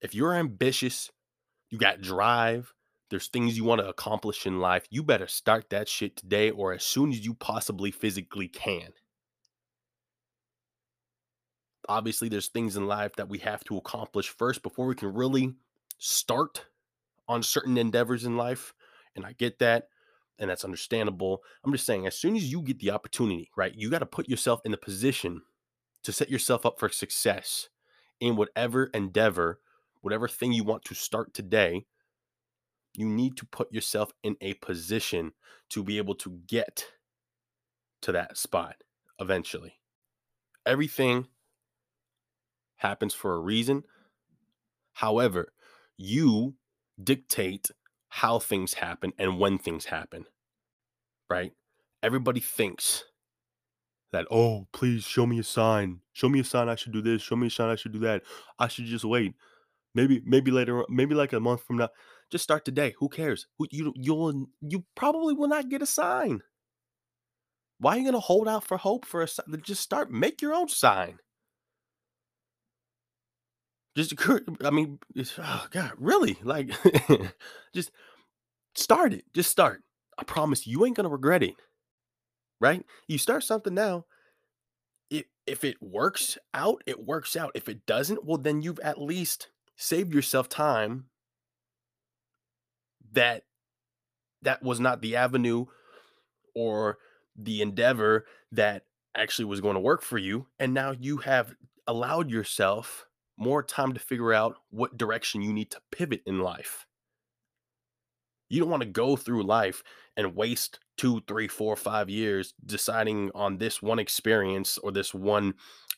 If 0.00 0.14
you're 0.14 0.35
ambitious, 0.35 1.11
you 1.70 1.78
got 1.78 2.00
drive, 2.00 2.73
there's 3.11 3.28
things 3.28 3.56
you 3.56 3.64
want 3.64 3.80
to 3.80 3.88
accomplish 3.88 4.46
in 4.46 4.61
life, 4.61 4.87
you 4.90 5.02
better 5.02 5.28
start 5.28 5.70
that 5.70 5.88
shit 5.88 6.16
today 6.16 6.50
or 6.50 6.73
as 6.73 6.85
soon 6.85 7.11
as 7.11 7.25
you 7.25 7.35
possibly 7.35 7.90
physically 7.90 8.49
can. 8.49 8.92
Obviously, 11.88 12.28
there's 12.28 12.49
things 12.49 12.76
in 12.76 12.87
life 12.87 13.14
that 13.16 13.28
we 13.28 13.38
have 13.38 13.62
to 13.64 13.76
accomplish 13.76 14.28
first 14.28 14.62
before 14.62 14.87
we 14.87 14.94
can 14.94 15.14
really 15.14 15.54
start 15.99 16.66
on 17.28 17.42
certain 17.42 17.76
endeavors 17.78 18.25
in 18.25 18.37
life. 18.37 18.75
And 19.14 19.25
I 19.25 19.33
get 19.33 19.59
that. 19.61 19.88
And 20.38 20.50
that's 20.50 20.64
understandable. 20.64 21.42
I'm 21.64 21.73
just 21.73 21.87
saying, 21.87 22.06
as 22.06 22.18
soon 22.18 22.37
as 22.37 22.50
you 22.50 22.61
get 22.61 22.78
the 22.78 22.90
opportunity, 22.90 23.50
right, 23.56 23.75
you 23.75 23.90
got 23.90 24.00
to 24.00 24.06
put 24.06 24.28
yourself 24.28 24.61
in 24.64 24.71
the 24.71 24.76
position 24.76 25.42
to 26.02 26.12
set 26.12 26.30
yourself 26.30 26.66
up 26.66 26.78
for 26.78 26.88
success 26.88 27.68
in 28.21 28.37
whatever 28.37 28.85
endeavor, 28.95 29.61
whatever 30.02 30.28
thing 30.28 30.52
you 30.52 30.62
want 30.62 30.85
to 30.85 30.95
start 30.95 31.33
today. 31.33 31.87
You 32.95 33.06
need 33.06 33.37
to 33.38 33.47
put 33.47 33.73
yourself 33.73 34.12
in 34.23 34.37
a 34.40 34.54
position 34.54 35.33
to 35.71 35.83
be 35.83 35.99
able 35.99 36.14
to 36.16 36.38
get 36.47 36.87
to 38.02 38.12
that 38.12 38.37
spot 38.37 38.76
eventually. 39.18 39.75
Everything 40.64 41.26
happens 42.76 43.14
for 43.14 43.35
a 43.35 43.40
reason. 43.40 43.85
However, 44.92 45.52
you 45.97 46.54
dictate 47.02 47.70
how 48.08 48.38
things 48.38 48.74
happen 48.74 49.12
and 49.18 49.38
when 49.38 49.58
things 49.58 49.86
happen. 49.86 50.26
Right? 51.28 51.52
Everybody 52.02 52.40
thinks 52.40 53.04
that, 54.12 54.26
oh, 54.30 54.66
please 54.72 55.04
show 55.04 55.26
me 55.26 55.38
a 55.38 55.44
sign. 55.44 56.00
Show 56.12 56.28
me 56.28 56.40
a 56.40 56.44
sign 56.44 56.68
I 56.68 56.76
should 56.76 56.92
do 56.92 57.02
this. 57.02 57.22
Show 57.22 57.36
me 57.36 57.48
a 57.48 57.50
sign 57.50 57.70
I 57.70 57.76
should 57.76 57.92
do 57.92 57.98
that. 58.00 58.22
I 58.58 58.68
should 58.68 58.84
just 58.86 59.04
wait. 59.04 59.34
Maybe, 59.94 60.22
maybe 60.24 60.50
later, 60.50 60.84
maybe 60.88 61.14
like 61.14 61.32
a 61.32 61.40
month 61.40 61.62
from 61.62 61.78
now. 61.78 61.88
Just 62.30 62.44
start 62.44 62.64
today. 62.64 62.94
Who 62.98 63.08
cares? 63.08 63.46
You 63.70 63.92
you'll 63.96 64.46
you 64.60 64.84
probably 64.94 65.34
will 65.34 65.48
not 65.48 65.68
get 65.68 65.82
a 65.82 65.86
sign. 65.86 66.40
Why 67.78 67.94
are 67.94 67.98
you 67.98 68.04
gonna 68.04 68.20
hold 68.20 68.48
out 68.48 68.64
for 68.64 68.76
hope 68.76 69.06
for 69.06 69.22
a 69.22 69.28
sign? 69.28 69.46
Just 69.62 69.82
start. 69.82 70.10
Make 70.10 70.42
your 70.42 70.52
own 70.54 70.68
sign. 70.68 71.18
Just 73.96 74.12
I 74.62 74.70
mean, 74.70 74.98
oh 75.38 75.66
God, 75.70 75.92
really? 75.96 76.36
Like, 76.42 76.70
just 77.74 77.90
start 78.74 79.14
it. 79.14 79.24
Just 79.32 79.50
start. 79.50 79.82
I 80.18 80.24
promise 80.24 80.66
you 80.66 80.84
ain't 80.84 80.96
gonna 80.96 81.08
regret 81.08 81.42
it. 81.42 81.54
Right? 82.60 82.84
You 83.08 83.16
start 83.16 83.42
something 83.42 83.72
now. 83.72 84.04
If 85.08 85.24
if 85.46 85.64
it 85.64 85.76
works 85.80 86.36
out, 86.52 86.82
it 86.84 87.06
works 87.06 87.36
out. 87.36 87.52
If 87.54 87.70
it 87.70 87.86
doesn't, 87.86 88.24
well, 88.24 88.36
then 88.36 88.60
you've 88.60 88.80
at 88.80 89.00
least 89.00 89.48
saved 89.76 90.12
yourself 90.12 90.50
time. 90.50 91.06
That 93.12 93.44
that 94.42 94.62
was 94.62 94.78
not 94.78 95.00
the 95.00 95.16
avenue 95.16 95.64
or 96.54 96.98
the 97.34 97.62
endeavor 97.62 98.26
that 98.52 98.82
actually 99.16 99.46
was 99.46 99.62
going 99.62 99.74
to 99.74 99.80
work 99.80 100.02
for 100.02 100.18
you, 100.18 100.48
and 100.58 100.74
now 100.74 100.90
you 100.90 101.16
have 101.18 101.54
allowed 101.86 102.30
yourself 102.30 103.06
more 103.37 103.62
time 103.62 103.93
to 103.93 104.00
figure 104.00 104.33
out 104.33 104.57
what 104.71 104.97
direction 104.97 105.43
you 105.43 105.52
need 105.52 105.71
to 105.71 105.81
pivot 105.93 106.23
in 106.26 106.40
life. 106.40 106.87
You 108.49 108.61
don't 108.61 108.71
want 108.71 108.83
to 108.83 108.88
go 108.88 109.16
through 109.16 109.43
life 109.43 109.83
and 110.16 110.35
waste 110.35 110.78
two, 110.97 111.21
three, 111.26 111.49
four, 111.49 111.76
five 111.76 112.09
years 112.09 112.55
deciding 112.64 113.31
on 113.35 113.59
this 113.59 113.83
one 113.83 113.99
experience 113.99 114.78
or 114.78 114.93
this 114.93 115.12
one 115.12 115.55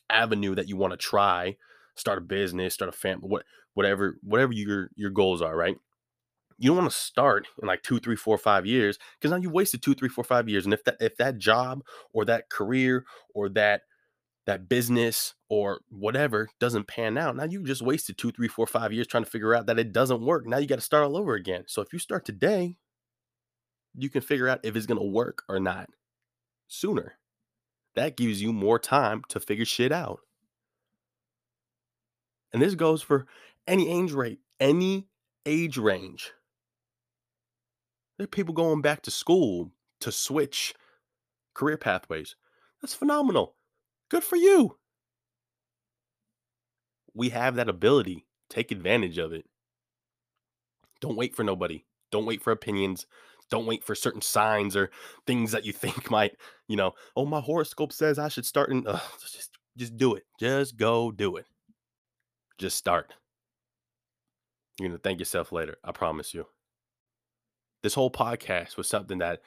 avenue 0.09 0.55
that 0.55 0.67
you 0.67 0.75
want 0.75 0.91
to 0.91 0.97
try, 0.97 1.55
start 1.95 2.17
a 2.17 2.21
business, 2.21 2.73
start 2.73 2.89
a 2.89 2.97
family, 2.97 3.27
what, 3.27 3.43
whatever, 3.75 4.17
whatever 4.23 4.51
your 4.51 4.89
your 4.95 5.11
goals 5.11 5.41
are, 5.41 5.55
right? 5.55 5.77
You 6.57 6.71
don't 6.71 6.79
want 6.79 6.91
to 6.91 6.97
start 6.97 7.47
in 7.61 7.67
like 7.67 7.83
two, 7.83 7.99
three, 7.99 8.17
four, 8.17 8.37
five 8.37 8.65
years 8.65 8.97
because 9.17 9.31
now 9.31 9.37
you 9.37 9.49
wasted 9.49 9.81
two, 9.81 9.93
three, 9.93 10.09
four, 10.09 10.25
five 10.25 10.49
years. 10.49 10.65
And 10.65 10.73
if 10.73 10.83
that 10.83 10.97
if 10.99 11.15
that 11.17 11.37
job 11.37 11.83
or 12.11 12.25
that 12.25 12.49
career 12.49 13.05
or 13.33 13.47
that 13.49 13.83
that 14.45 14.67
business 14.67 15.35
or 15.49 15.81
whatever 15.89 16.49
doesn't 16.59 16.87
pan 16.87 17.17
out, 17.17 17.35
now 17.35 17.43
you 17.43 17.63
just 17.63 17.81
wasted 17.81 18.17
two, 18.17 18.31
three, 18.31 18.47
four, 18.47 18.65
five 18.65 18.91
years 18.91 19.07
trying 19.07 19.23
to 19.23 19.29
figure 19.29 19.53
out 19.53 19.67
that 19.67 19.79
it 19.79 19.91
doesn't 19.91 20.25
work. 20.25 20.47
Now 20.47 20.57
you 20.57 20.67
got 20.67 20.75
to 20.75 20.81
start 20.81 21.03
all 21.03 21.17
over 21.17 21.35
again. 21.35 21.65
So 21.67 21.81
if 21.81 21.93
you 21.93 21.99
start 21.99 22.25
today, 22.25 22.77
you 23.95 24.09
can 24.09 24.21
figure 24.21 24.47
out 24.47 24.59
if 24.63 24.75
it's 24.75 24.85
going 24.85 24.99
to 24.99 25.05
work 25.05 25.43
or 25.49 25.59
not 25.59 25.89
sooner. 26.67 27.17
That 27.95 28.15
gives 28.15 28.41
you 28.41 28.53
more 28.53 28.79
time 28.79 29.23
to 29.29 29.39
figure 29.39 29.65
shit 29.65 29.91
out. 29.91 30.19
And 32.53 32.61
this 32.61 32.75
goes 32.75 33.01
for 33.01 33.27
any 33.67 33.91
age 33.91 34.11
rate, 34.11 34.39
any 34.59 35.07
age 35.45 35.77
range. 35.77 36.31
There 38.17 38.25
are 38.25 38.27
people 38.27 38.53
going 38.53 38.81
back 38.81 39.01
to 39.03 39.11
school 39.11 39.71
to 40.01 40.11
switch 40.11 40.73
career 41.53 41.77
pathways. 41.77 42.35
That's 42.81 42.93
phenomenal. 42.93 43.55
Good 44.09 44.23
for 44.23 44.35
you. 44.35 44.77
We 47.13 47.29
have 47.29 47.55
that 47.55 47.69
ability. 47.69 48.25
Take 48.49 48.71
advantage 48.71 49.17
of 49.17 49.33
it. 49.33 49.45
Don't 51.01 51.15
wait 51.17 51.35
for 51.35 51.43
nobody. 51.43 51.85
Don't 52.11 52.25
wait 52.25 52.41
for 52.41 52.51
opinions. 52.51 53.05
Don't 53.49 53.65
wait 53.65 53.83
for 53.83 53.95
certain 53.95 54.21
signs 54.21 54.75
or 54.75 54.89
things 55.25 55.51
that 55.51 55.65
you 55.65 55.73
think 55.73 56.09
might, 56.09 56.35
you 56.67 56.75
know, 56.75 56.93
oh, 57.15 57.25
my 57.25 57.39
horoscope 57.39 57.93
says 57.93 58.19
I 58.19 58.27
should 58.27 58.45
start 58.45 58.69
and 58.69 58.87
Uh, 58.87 58.99
just, 59.21 59.57
just 59.77 59.97
do 59.97 60.15
it. 60.15 60.23
Just 60.39 60.77
go 60.77 61.11
do 61.11 61.37
it. 61.37 61.45
Just 62.57 62.77
start. 62.77 63.13
You're 64.79 64.89
to 64.91 64.97
thank 64.97 65.19
yourself 65.19 65.51
later. 65.51 65.77
I 65.83 65.91
promise 65.91 66.33
you. 66.33 66.45
This 67.83 67.93
whole 67.93 68.11
podcast 68.11 68.77
was 68.77 68.87
something 68.87 69.19
that 69.19 69.41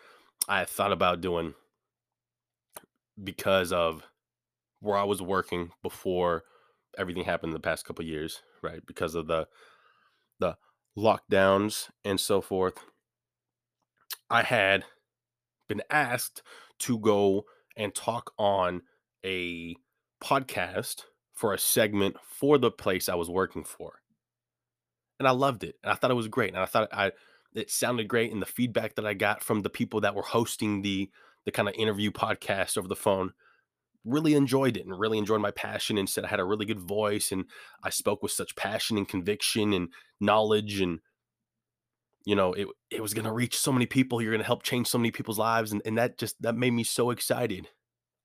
I 0.49 0.65
thought 0.65 0.93
about 0.93 1.21
doing 1.21 1.55
because 3.23 3.73
of 3.73 4.03
where 4.83 4.99
I 4.99 5.05
was 5.05 5.23
working 5.23 5.71
before 5.83 6.43
everything 6.99 7.25
happened 7.25 7.51
in 7.51 7.55
the 7.55 7.61
past 7.61 7.87
couple 7.87 8.05
years, 8.05 8.43
right? 8.63 8.85
Because 8.85 9.15
of 9.15 9.27
the 9.27 9.47
the 10.41 10.57
lockdowns 10.99 11.89
and 12.05 12.21
so 12.21 12.41
forth. 12.41 12.79
I 14.29 14.43
had 14.43 14.85
been 15.69 15.83
asked 15.89 16.43
to 16.81 16.99
go 16.99 17.45
and 17.77 17.95
talk 17.95 18.33
on 18.39 18.83
a 19.25 19.77
podcast 20.23 21.05
for 21.33 21.55
a 21.55 21.59
segment 21.59 22.17
for 22.23 22.59
the 22.59 22.71
place 22.71 23.09
I 23.09 23.15
was 23.15 23.31
working 23.31 23.65
for. 23.65 24.01
And 25.19 25.29
I 25.29 25.31
loved 25.31 25.65
it. 25.65 25.77
And 25.83 25.93
I 25.93 25.95
thought 25.95 26.11
it 26.11 26.15
was 26.15 26.29
great. 26.29 26.51
And 26.51 26.63
I 26.63 26.67
thought 26.67 26.89
I 26.93 27.13
it 27.55 27.71
sounded 27.71 28.09
great 28.09 28.33
and 28.33 28.41
the 28.41 28.47
feedback 28.47 28.97
that 28.97 29.07
I 29.07 29.15
got 29.15 29.43
from 29.43 29.61
the 29.61 29.71
people 29.71 30.01
that 30.01 30.15
were 30.15 30.23
hosting 30.23 30.83
the 30.83 31.11
the 31.45 31.53
kind 31.53 31.69
of 31.69 31.75
interview 31.75 32.11
podcast 32.11 32.79
over 32.79 32.89
the 32.89 32.97
phone 32.97 33.33
really 34.05 34.35
enjoyed 34.35 34.77
it 34.77 34.85
and 34.85 34.99
really 34.99 35.19
enjoyed 35.19 35.41
my 35.41 35.51
passion 35.51 35.97
and 35.99 36.09
said 36.09 36.25
I 36.25 36.29
had 36.29 36.41
a 36.41 36.45
really 36.45 36.67
good 36.67 36.81
voice 36.81 37.31
and 37.33 37.45
I 37.83 37.91
spoke 37.91 38.23
with 38.23 38.33
such 38.33 38.57
passion 38.57 38.99
and 38.99 39.07
conviction 39.07 39.73
and 39.73 39.89
knowledge 40.21 40.81
and 40.81 41.01
you 42.25 42.35
know 42.35 42.53
it 42.53 42.67
it 42.91 43.01
was 43.01 43.15
going 43.15 43.25
to 43.25 43.33
reach 43.33 43.57
so 43.57 43.73
many 43.73 43.87
people 43.87 44.21
you're 44.21 44.33
going 44.33 44.41
to 44.41 44.47
help 44.47 44.63
change 44.63 44.89
so 44.89 44.99
many 44.99 45.11
people's 45.11 45.39
lives 45.39 45.73
and, 45.73 45.83
and 45.85 45.99
that 45.99 46.19
just 46.19 46.41
that 46.43 46.57
made 46.57 46.73
me 46.73 46.85
so 46.85 47.11
excited. 47.11 47.69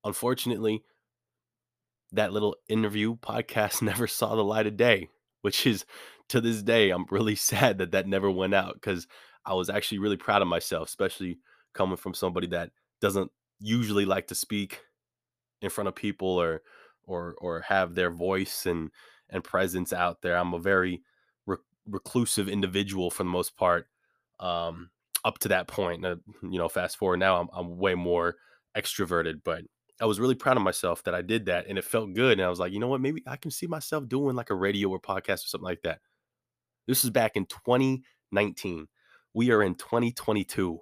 Unfortunately 0.04 0.84
that 2.12 2.34
little 2.34 2.56
interview 2.70 3.16
podcast 3.16 3.82
never 3.82 4.08
saw 4.08 4.36
the 4.36 4.44
light 4.44 4.68
of 4.68 4.78
day 4.78 5.10
which 5.42 5.66
is 5.68 5.86
to 6.30 6.42
this 6.42 6.62
day 6.62 6.90
i'm 6.90 7.06
really 7.10 7.36
sad 7.50 7.78
that 7.78 7.92
that 7.92 8.08
never 8.08 8.32
went 8.32 8.54
out 8.54 8.74
because 8.76 9.08
i 9.46 9.54
was 9.54 9.70
actually 9.70 10.00
really 10.00 10.18
proud 10.18 10.42
of 10.42 10.48
myself 10.48 10.88
especially 10.88 11.38
coming 11.74 11.98
from 11.98 12.14
somebody 12.14 12.48
that 12.48 12.72
doesn't 13.02 13.32
usually 13.60 14.06
like 14.06 14.28
to 14.28 14.36
speak 14.36 14.82
in 15.62 15.70
front 15.70 15.88
of 15.88 15.96
people 15.96 16.28
or 16.28 16.62
or 17.04 17.36
or 17.40 17.62
have 17.62 17.96
their 17.96 18.12
voice 18.12 18.66
and 18.66 18.92
and 19.30 19.44
presence 19.44 19.94
out 19.94 20.22
there. 20.22 20.38
I'm 20.38 20.54
a 20.54 20.60
very 20.60 21.02
re- 21.46 21.58
reclusive 21.88 22.48
individual 22.48 23.10
for 23.10 23.24
the 23.24 23.30
most 23.30 23.58
part. 23.58 23.88
Um, 24.40 24.92
up 25.26 25.40
to 25.40 25.48
that 25.50 25.68
point, 25.68 26.06
uh, 26.06 26.18
you 26.44 26.58
know, 26.60 26.70
fast 26.70 26.98
forward 26.98 27.18
now, 27.18 27.42
I'm 27.42 27.50
I'm 27.54 27.78
way 27.78 27.96
more 27.96 28.36
extroverted, 28.78 29.42
but 29.44 29.64
I 30.00 30.06
was 30.06 30.20
really 30.20 30.36
proud 30.36 30.58
of 30.58 30.64
myself 30.64 31.04
that 31.04 31.16
I 31.16 31.22
did 31.22 31.46
that, 31.48 31.66
and 31.68 31.78
it 31.78 31.84
felt 31.84 32.14
good. 32.14 32.34
And 32.34 32.44
I 32.44 32.50
was 32.50 32.60
like, 32.60 32.72
you 32.72 32.80
know 32.80 32.88
what, 32.88 33.02
maybe 33.02 33.24
I 33.26 33.36
can 33.36 33.52
see 33.52 33.68
myself 33.68 34.08
doing 34.08 34.36
like 34.36 34.52
a 34.52 34.56
radio 34.56 34.90
or 34.90 35.00
podcast 35.00 35.46
or 35.46 35.48
something 35.48 35.66
like 35.66 35.82
that. 35.84 36.00
This 36.88 37.04
is 37.04 37.10
back 37.10 37.36
in 37.36 37.46
2019. 37.48 38.88
We 39.34 39.52
are 39.52 39.64
in 39.64 39.76
2022, 39.76 40.80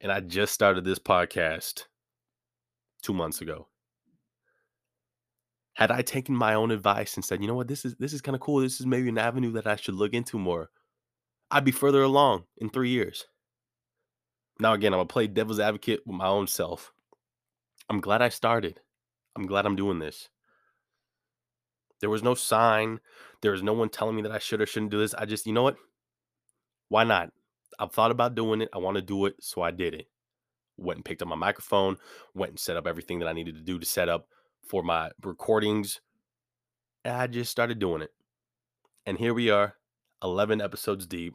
and 0.00 0.10
I 0.10 0.20
just 0.20 0.54
started 0.54 0.84
this 0.84 0.98
podcast 0.98 1.84
two 3.02 3.12
months 3.12 3.40
ago. 3.42 3.68
Had 5.74 5.90
I 5.90 6.02
taken 6.02 6.36
my 6.36 6.54
own 6.54 6.70
advice 6.70 7.16
and 7.16 7.24
said, 7.24 7.40
you 7.40 7.48
know 7.48 7.54
what, 7.54 7.68
this 7.68 7.84
is 7.84 7.96
this 7.96 8.12
is 8.12 8.20
kind 8.20 8.34
of 8.34 8.40
cool. 8.40 8.60
This 8.60 8.80
is 8.80 8.86
maybe 8.86 9.08
an 9.08 9.18
avenue 9.18 9.52
that 9.52 9.66
I 9.66 9.76
should 9.76 9.94
look 9.94 10.14
into 10.14 10.38
more. 10.38 10.70
I'd 11.50 11.64
be 11.64 11.72
further 11.72 12.02
along 12.02 12.44
in 12.58 12.70
three 12.70 12.90
years. 12.90 13.26
Now 14.60 14.72
again, 14.72 14.92
I'm 14.92 14.98
gonna 14.98 15.08
play 15.08 15.26
devil's 15.26 15.60
advocate 15.60 16.00
with 16.06 16.16
my 16.16 16.26
own 16.26 16.46
self. 16.46 16.92
I'm 17.90 18.00
glad 18.00 18.22
I 18.22 18.28
started. 18.28 18.80
I'm 19.36 19.46
glad 19.46 19.66
I'm 19.66 19.76
doing 19.76 19.98
this. 19.98 20.28
There 22.00 22.10
was 22.10 22.22
no 22.22 22.34
sign. 22.34 23.00
There 23.42 23.52
was 23.52 23.62
no 23.62 23.72
one 23.72 23.88
telling 23.88 24.16
me 24.16 24.22
that 24.22 24.32
I 24.32 24.38
should 24.38 24.60
or 24.60 24.66
shouldn't 24.66 24.90
do 24.90 24.98
this. 24.98 25.14
I 25.14 25.24
just, 25.24 25.46
you 25.46 25.52
know 25.52 25.62
what? 25.62 25.76
Why 26.88 27.04
not? 27.04 27.30
I've 27.78 27.92
thought 27.92 28.10
about 28.10 28.34
doing 28.34 28.60
it. 28.60 28.68
I 28.72 28.78
want 28.78 28.96
to 28.96 29.02
do 29.02 29.26
it, 29.26 29.34
so 29.40 29.62
I 29.62 29.70
did 29.70 29.94
it. 29.94 30.06
Went 30.76 30.98
and 30.98 31.04
picked 31.04 31.22
up 31.22 31.28
my 31.28 31.34
microphone, 31.34 31.96
went 32.34 32.50
and 32.50 32.58
set 32.58 32.76
up 32.76 32.86
everything 32.86 33.18
that 33.18 33.28
I 33.28 33.32
needed 33.32 33.54
to 33.56 33.60
do 33.60 33.78
to 33.78 33.86
set 33.86 34.08
up 34.08 34.28
for 34.66 34.82
my 34.82 35.10
recordings. 35.22 36.00
And 37.04 37.16
I 37.16 37.26
just 37.26 37.50
started 37.50 37.78
doing 37.78 38.02
it. 38.02 38.10
And 39.06 39.18
here 39.18 39.34
we 39.34 39.50
are, 39.50 39.74
11 40.22 40.60
episodes 40.60 41.06
deep. 41.06 41.34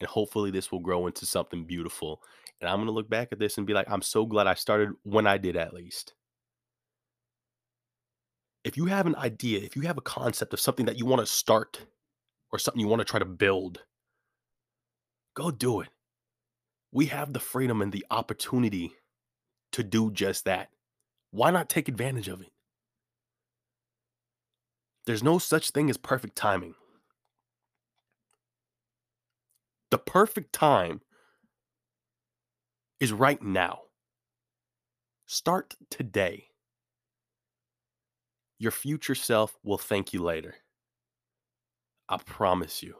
And 0.00 0.08
hopefully, 0.08 0.50
this 0.50 0.72
will 0.72 0.80
grow 0.80 1.06
into 1.06 1.26
something 1.26 1.64
beautiful. 1.64 2.20
And 2.60 2.68
I'm 2.68 2.78
going 2.78 2.86
to 2.86 2.92
look 2.92 3.08
back 3.08 3.28
at 3.30 3.38
this 3.38 3.56
and 3.56 3.66
be 3.66 3.72
like, 3.72 3.88
I'm 3.88 4.02
so 4.02 4.26
glad 4.26 4.48
I 4.48 4.54
started 4.54 4.90
when 5.04 5.26
I 5.26 5.38
did, 5.38 5.56
at 5.56 5.72
least. 5.72 6.14
If 8.64 8.76
you 8.76 8.86
have 8.86 9.06
an 9.06 9.16
idea, 9.16 9.60
if 9.60 9.76
you 9.76 9.82
have 9.82 9.98
a 9.98 10.02
concept 10.02 10.52
of 10.52 10.60
something 10.60 10.86
that 10.86 10.98
you 10.98 11.06
want 11.06 11.20
to 11.20 11.26
start 11.26 11.86
or 12.52 12.58
something 12.58 12.80
you 12.80 12.88
want 12.88 13.00
to 13.00 13.04
try 13.04 13.18
to 13.20 13.24
build, 13.24 13.82
go 15.34 15.50
do 15.50 15.80
it. 15.80 15.88
We 16.90 17.06
have 17.06 17.32
the 17.32 17.40
freedom 17.40 17.80
and 17.80 17.92
the 17.92 18.04
opportunity 18.10 18.92
to 19.72 19.82
do 19.82 20.10
just 20.10 20.44
that. 20.44 20.68
Why 21.32 21.50
not 21.50 21.68
take 21.68 21.88
advantage 21.88 22.28
of 22.28 22.42
it? 22.42 22.52
There's 25.06 25.22
no 25.22 25.38
such 25.38 25.70
thing 25.70 25.90
as 25.90 25.96
perfect 25.96 26.36
timing. 26.36 26.74
The 29.90 29.98
perfect 29.98 30.52
time 30.52 31.00
is 33.00 33.12
right 33.12 33.42
now. 33.42 33.80
Start 35.26 35.74
today. 35.90 36.48
Your 38.58 38.70
future 38.70 39.14
self 39.14 39.58
will 39.64 39.78
thank 39.78 40.12
you 40.12 40.22
later. 40.22 40.54
I 42.08 42.18
promise 42.18 42.82
you. 42.82 42.94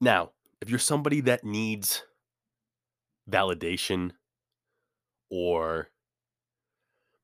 Now, 0.00 0.32
if 0.60 0.68
you're 0.68 0.78
somebody 0.78 1.20
that 1.22 1.44
needs 1.44 2.02
validation 3.30 4.10
or 5.30 5.88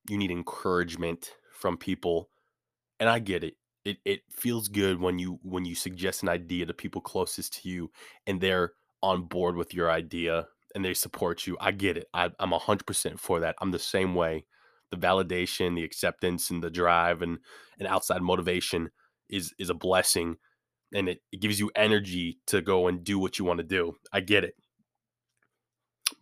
you 0.09 0.19
need 0.19 0.31
encouragement 0.31 1.33
from 1.53 1.77
people 1.77 2.31
and 3.01 3.09
i 3.09 3.19
get 3.19 3.45
it. 3.45 3.55
It 3.85 3.99
it 4.05 4.21
feels 4.31 4.69
good 4.69 5.01
when 5.01 5.19
you 5.19 5.39
when 5.43 5.65
you 5.65 5.75
suggest 5.75 6.23
an 6.23 6.29
idea 6.29 6.67
to 6.67 6.75
people 6.75 7.01
closest 7.01 7.63
to 7.63 7.69
you 7.69 7.91
and 8.27 8.41
they're 8.41 8.73
on 9.03 9.25
board 9.25 9.57
with 9.57 9.73
your 9.75 9.91
idea 9.91 10.49
and 10.75 10.85
they 10.85 10.95
support 10.95 11.47
you. 11.47 11.57
I 11.61 11.71
get 11.73 11.97
it. 11.97 12.07
I, 12.13 12.31
i'm 12.41 12.51
100% 12.51 13.19
for 13.19 13.41
that. 13.41 13.55
I'm 13.61 13.71
the 13.71 13.79
same 13.79 14.15
way. 14.15 14.45
The 14.91 14.97
validation 14.97 15.77
the 15.77 15.85
acceptance 15.85 16.51
and 16.51 16.63
the 16.63 16.71
drive 16.71 17.23
and 17.23 17.39
and 17.79 17.89
outside 17.89 18.23
motivation 18.23 18.91
is 19.29 19.55
is 19.59 19.71
a 19.71 19.75
blessing 19.75 20.37
and 20.95 21.09
it, 21.09 21.21
it 21.33 21.41
gives 21.41 21.61
you 21.61 21.71
energy 21.77 22.39
to 22.47 22.63
go 22.63 22.89
and 22.89 23.05
do 23.05 23.19
what 23.19 23.39
you 23.39 23.45
want 23.45 23.59
to 23.59 23.65
do. 23.65 23.95
I 24.13 24.21
get 24.21 24.45
it 24.45 24.55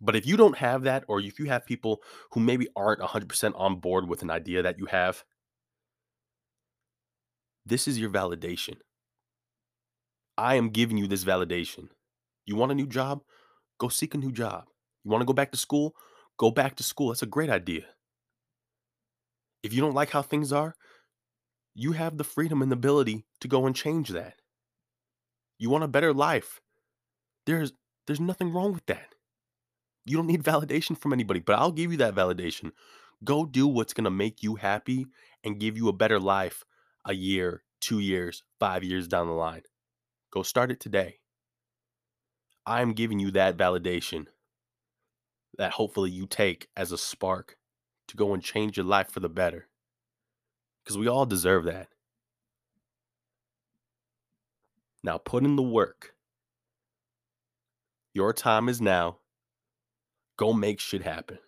but 0.01 0.15
if 0.15 0.25
you 0.25 0.37
don't 0.37 0.57
have 0.57 0.83
that, 0.83 1.03
or 1.07 1.19
if 1.19 1.39
you 1.39 1.45
have 1.45 1.65
people 1.65 2.01
who 2.31 2.39
maybe 2.39 2.67
aren't 2.75 3.01
100% 3.01 3.53
on 3.55 3.75
board 3.77 4.07
with 4.07 4.21
an 4.21 4.29
idea 4.29 4.61
that 4.61 4.79
you 4.79 4.85
have, 4.85 5.23
this 7.65 7.87
is 7.87 7.99
your 7.99 8.09
validation. 8.09 8.77
I 10.37 10.55
am 10.55 10.69
giving 10.69 10.97
you 10.97 11.07
this 11.07 11.23
validation. 11.23 11.89
You 12.45 12.55
want 12.55 12.71
a 12.71 12.75
new 12.75 12.87
job? 12.87 13.21
Go 13.79 13.89
seek 13.89 14.13
a 14.13 14.17
new 14.17 14.31
job. 14.31 14.65
You 15.03 15.11
want 15.11 15.21
to 15.21 15.25
go 15.25 15.33
back 15.33 15.51
to 15.51 15.57
school? 15.57 15.95
Go 16.37 16.51
back 16.51 16.75
to 16.75 16.83
school. 16.83 17.09
That's 17.09 17.23
a 17.23 17.27
great 17.27 17.49
idea. 17.49 17.83
If 19.63 19.73
you 19.73 19.81
don't 19.81 19.95
like 19.95 20.11
how 20.11 20.21
things 20.21 20.53
are, 20.53 20.75
you 21.73 21.91
have 21.91 22.17
the 22.17 22.23
freedom 22.23 22.61
and 22.61 22.71
the 22.71 22.75
ability 22.75 23.25
to 23.41 23.47
go 23.47 23.65
and 23.65 23.75
change 23.75 24.09
that. 24.09 24.35
You 25.59 25.69
want 25.69 25.83
a 25.83 25.87
better 25.87 26.13
life. 26.13 26.61
There's 27.45 27.73
there's 28.05 28.19
nothing 28.19 28.51
wrong 28.53 28.73
with 28.73 28.85
that. 28.85 29.13
You 30.07 30.17
don't 30.17 30.27
need 30.27 30.43
validation 30.43 30.97
from 30.97 31.13
anybody, 31.13 31.41
but 31.41 31.59
I'll 31.59 31.71
give 31.71 31.91
you 31.91 31.97
that 31.97 32.15
validation. 32.15 32.71
Go 33.23 33.45
do 33.45 33.67
what's 33.67 33.93
going 33.93 34.05
to 34.05 34.11
make 34.11 34.41
you 34.41 34.55
happy 34.55 35.07
and 35.43 35.59
give 35.59 35.75
you 35.75 35.89
a 35.89 35.93
better 35.93 36.19
life 36.19 36.63
a 37.05 37.13
year, 37.13 37.63
two 37.81 37.99
years, 37.99 38.43
five 38.59 38.83
years 38.83 39.07
down 39.07 39.27
the 39.27 39.33
line. 39.33 39.63
Go 40.31 40.43
start 40.43 40.71
it 40.71 40.79
today. 40.79 41.19
I'm 42.65 42.93
giving 42.93 43.19
you 43.19 43.31
that 43.31 43.57
validation 43.57 44.27
that 45.57 45.71
hopefully 45.71 46.11
you 46.11 46.25
take 46.25 46.67
as 46.77 46.91
a 46.91 46.97
spark 46.97 47.57
to 48.07 48.15
go 48.15 48.33
and 48.33 48.43
change 48.43 48.77
your 48.77 48.85
life 48.85 49.09
for 49.09 49.19
the 49.19 49.29
better. 49.29 49.67
Because 50.83 50.97
we 50.97 51.07
all 51.07 51.25
deserve 51.25 51.65
that. 51.65 51.89
Now 55.03 55.17
put 55.17 55.43
in 55.43 55.55
the 55.55 55.63
work. 55.63 56.13
Your 58.13 58.33
time 58.33 58.69
is 58.69 58.81
now. 58.81 59.17
Go 60.37 60.53
make 60.53 60.79
shit 60.79 61.01
happen. 61.01 61.39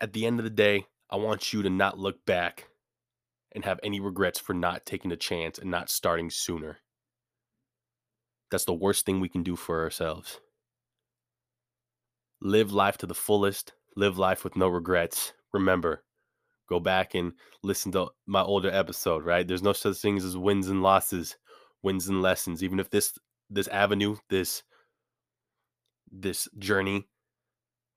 At 0.00 0.12
the 0.12 0.26
end 0.26 0.38
of 0.38 0.44
the 0.44 0.50
day, 0.50 0.86
I 1.10 1.16
want 1.16 1.52
you 1.52 1.62
to 1.62 1.70
not 1.70 1.98
look 1.98 2.24
back 2.26 2.68
and 3.52 3.64
have 3.64 3.80
any 3.82 4.00
regrets 4.00 4.38
for 4.38 4.54
not 4.54 4.84
taking 4.86 5.12
a 5.12 5.16
chance 5.16 5.58
and 5.58 5.70
not 5.70 5.90
starting 5.90 6.30
sooner. 6.30 6.78
That's 8.50 8.66
the 8.66 8.74
worst 8.74 9.06
thing 9.06 9.20
we 9.20 9.28
can 9.28 9.42
do 9.42 9.56
for 9.56 9.82
ourselves. 9.82 10.38
Live 12.42 12.72
life 12.72 12.98
to 12.98 13.06
the 13.06 13.14
fullest, 13.14 13.72
live 13.96 14.18
life 14.18 14.44
with 14.44 14.56
no 14.56 14.68
regrets. 14.68 15.32
Remember, 15.52 16.02
go 16.68 16.80
back 16.80 17.14
and 17.14 17.32
listen 17.62 17.92
to 17.92 18.08
my 18.26 18.42
older 18.42 18.70
episode, 18.70 19.24
right? 19.24 19.46
There's 19.46 19.62
no 19.62 19.72
such 19.72 19.96
things 19.98 20.24
as 20.24 20.36
wins 20.36 20.68
and 20.68 20.82
losses, 20.82 21.36
wins 21.82 22.08
and 22.08 22.20
lessons. 22.20 22.62
Even 22.62 22.80
if 22.80 22.90
this 22.90 23.16
this 23.48 23.68
avenue, 23.68 24.16
this 24.28 24.62
this 26.10 26.48
journey 26.58 27.06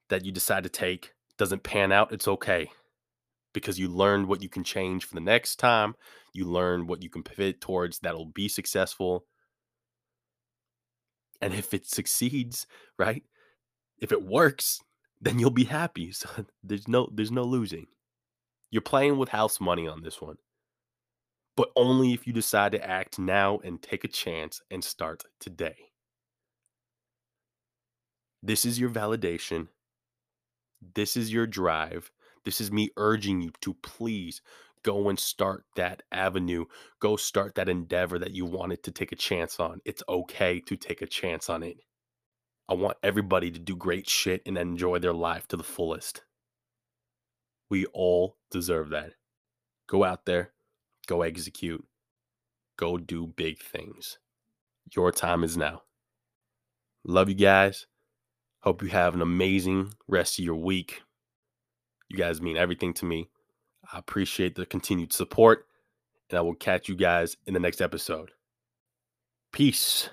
that 0.09 0.25
you 0.25 0.31
decide 0.31 0.63
to 0.63 0.69
take 0.69 1.13
doesn't 1.37 1.63
pan 1.63 1.91
out, 1.91 2.11
it's 2.11 2.27
okay 2.27 2.69
because 3.55 3.79
you 3.79 3.87
learned 3.87 4.27
what 4.27 4.43
you 4.43 4.49
can 4.49 4.63
change 4.63 5.05
for 5.05 5.15
the 5.15 5.21
next 5.21 5.55
time. 5.55 5.95
You 6.33 6.45
learn 6.45 6.87
what 6.87 7.01
you 7.01 7.09
can 7.09 7.23
pivot 7.23 7.61
towards 7.61 7.99
that'll 7.99 8.25
be 8.25 8.47
successful. 8.49 9.25
And 11.41 11.53
if 11.53 11.73
it 11.73 11.87
succeeds, 11.87 12.67
right? 12.99 13.23
If 13.99 14.11
it 14.11 14.23
works, 14.23 14.81
then 15.21 15.39
you'll 15.39 15.51
be 15.51 15.63
happy. 15.63 16.11
So 16.13 16.29
there's 16.63 16.87
no 16.87 17.09
there's 17.13 17.31
no 17.31 17.43
losing. 17.43 17.87
You're 18.71 18.81
playing 18.81 19.17
with 19.17 19.29
house 19.29 19.61
money 19.61 19.87
on 19.87 20.03
this 20.03 20.21
one. 20.21 20.35
But 21.55 21.69
only 21.77 22.13
if 22.13 22.27
you 22.27 22.33
decide 22.33 22.73
to 22.73 22.85
act 22.85 23.17
now 23.17 23.59
and 23.63 23.81
take 23.81 24.03
a 24.03 24.09
chance 24.09 24.61
and 24.69 24.83
start 24.83 25.23
today. 25.39 25.77
This 28.43 28.65
is 28.65 28.77
your 28.77 28.89
validation 28.89 29.69
this 30.93 31.17
is 31.17 31.31
your 31.31 31.47
drive. 31.47 32.11
This 32.43 32.61
is 32.61 32.71
me 32.71 32.91
urging 32.97 33.41
you 33.41 33.51
to 33.61 33.73
please 33.75 34.41
go 34.83 35.09
and 35.09 35.17
start 35.17 35.65
that 35.75 36.03
avenue. 36.11 36.65
Go 36.99 37.15
start 37.15 37.55
that 37.55 37.69
endeavor 37.69 38.19
that 38.19 38.31
you 38.31 38.45
wanted 38.45 38.83
to 38.83 38.91
take 38.91 39.11
a 39.11 39.15
chance 39.15 39.59
on. 39.59 39.81
It's 39.83 40.03
okay 40.07 40.59
to 40.61 40.75
take 40.75 41.01
a 41.01 41.07
chance 41.07 41.49
on 41.49 41.63
it. 41.63 41.77
I 42.69 42.75
want 42.75 42.97
everybody 43.03 43.51
to 43.51 43.59
do 43.59 43.75
great 43.75 44.07
shit 44.07 44.41
and 44.45 44.57
enjoy 44.57 44.99
their 44.99 45.13
life 45.13 45.47
to 45.49 45.57
the 45.57 45.63
fullest. 45.63 46.23
We 47.69 47.85
all 47.87 48.37
deserve 48.51 48.89
that. 48.89 49.13
Go 49.87 50.03
out 50.03 50.25
there, 50.25 50.51
go 51.07 51.21
execute, 51.21 51.85
go 52.77 52.97
do 52.97 53.27
big 53.27 53.59
things. 53.59 54.17
Your 54.95 55.11
time 55.11 55.43
is 55.43 55.57
now. 55.57 55.81
Love 57.03 57.29
you 57.29 57.35
guys. 57.35 57.87
Hope 58.65 58.81
you 58.81 58.89
have 58.89 59.13
an 59.13 59.21
amazing 59.21 59.93
rest 60.07 60.39
of 60.39 60.45
your 60.45 60.55
week. 60.55 61.03
You 62.09 62.17
guys 62.17 62.41
mean 62.41 62.57
everything 62.57 62.95
to 62.95 63.05
me. 63.05 63.29
I 63.93 63.99
appreciate 63.99 64.55
the 64.55 64.65
continued 64.65 65.13
support, 65.13 65.67
and 66.31 66.39
I 66.39 66.41
will 66.41 66.55
catch 66.55 66.89
you 66.89 66.95
guys 66.95 67.37
in 67.45 67.53
the 67.53 67.59
next 67.59 67.79
episode. 67.79 68.31
Peace. 69.51 70.09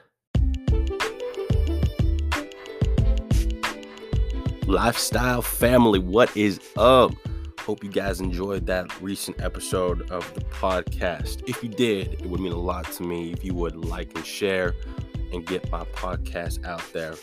Lifestyle 4.67 5.41
family, 5.41 5.99
what 5.99 6.37
is 6.37 6.61
up? 6.77 7.13
Hope 7.59 7.83
you 7.83 7.91
guys 7.91 8.21
enjoyed 8.21 8.67
that 8.67 9.01
recent 9.01 9.41
episode 9.41 10.11
of 10.11 10.31
the 10.35 10.43
podcast. 10.43 11.49
If 11.49 11.63
you 11.63 11.71
did, 11.71 12.21
it 12.21 12.27
would 12.27 12.41
mean 12.41 12.53
a 12.53 12.61
lot 12.61 12.93
to 12.93 13.03
me 13.03 13.33
if 13.33 13.43
you 13.43 13.55
would 13.55 13.77
like 13.77 14.15
and 14.15 14.27
share 14.27 14.75
and 15.33 15.47
get 15.47 15.71
my 15.71 15.85
podcast 15.85 16.67
out 16.67 16.83
there 16.93 17.15